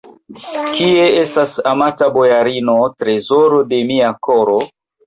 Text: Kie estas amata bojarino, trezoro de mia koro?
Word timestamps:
Kie 0.77 1.03
estas 1.25 1.53
amata 1.73 2.09
bojarino, 2.17 2.79
trezoro 3.05 3.65
de 3.71 3.87
mia 3.93 4.15
koro? 4.31 4.63